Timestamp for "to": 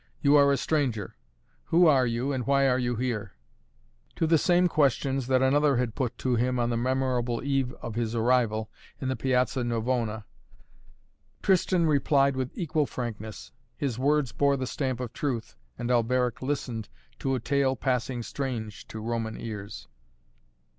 4.15-4.25, 6.17-6.33, 17.19-17.35, 18.87-18.99